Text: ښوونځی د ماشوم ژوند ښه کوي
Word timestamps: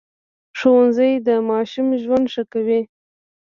ښوونځی 0.59 1.11
د 1.27 1.29
ماشوم 1.49 1.87
ژوند 2.03 2.25
ښه 2.33 2.43
کوي 2.53 2.81